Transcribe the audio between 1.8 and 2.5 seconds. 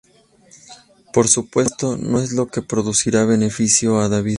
no es lo